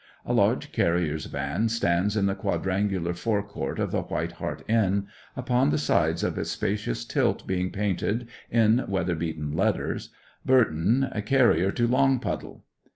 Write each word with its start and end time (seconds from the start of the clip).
A 0.25 0.33
large 0.33 0.71
carrier's 0.71 1.27
van 1.27 1.69
stands 1.69 2.17
in 2.17 2.25
the 2.25 2.33
quadrangular 2.33 3.13
fore 3.13 3.43
court 3.47 3.77
of 3.77 3.91
the 3.91 4.01
White 4.01 4.31
Hart 4.31 4.67
Inn, 4.67 5.05
upon 5.37 5.69
the 5.69 5.77
sides 5.77 6.23
of 6.23 6.39
its 6.39 6.49
spacious 6.49 7.05
tilt 7.05 7.45
being 7.45 7.69
painted, 7.69 8.27
in 8.49 8.83
weather 8.87 9.13
beaten 9.13 9.53
letters: 9.55 10.09
'Burthen, 10.43 11.07
Carrier 11.27 11.69
to 11.73 11.85
Longpuddle. 11.87 12.63